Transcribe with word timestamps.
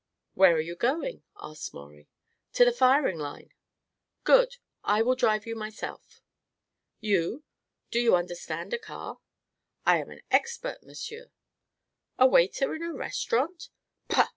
"Where 0.33 0.55
are 0.55 0.59
you 0.59 0.75
going?" 0.75 1.21
asked 1.39 1.75
Maurie. 1.75 2.07
"To 2.53 2.65
the 2.65 2.71
firing 2.71 3.19
line." 3.19 3.53
"Good. 4.23 4.57
I 4.83 5.03
will 5.03 5.13
drive 5.13 5.45
you 5.45 5.55
myself." 5.55 6.21
"You? 6.99 7.43
Do 7.91 7.99
you 7.99 8.15
understand 8.15 8.73
a 8.73 8.79
car?" 8.79 9.19
"I 9.85 9.97
am 9.99 10.09
an 10.09 10.21
expert, 10.31 10.81
monsieur." 10.81 11.29
"A 12.17 12.25
waiter 12.25 12.73
in 12.73 12.81
a 12.81 12.91
restaurant?" 12.91 13.69
"Pah! 14.07 14.29